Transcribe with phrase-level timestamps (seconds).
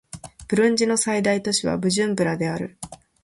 [0.47, 2.75] ブルンジの最大都市はブジュンブラである